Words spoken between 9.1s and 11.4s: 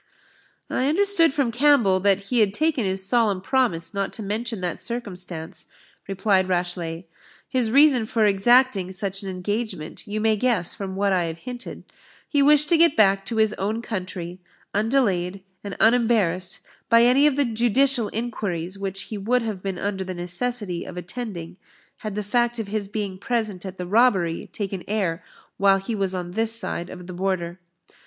an engagement you may guess from what I have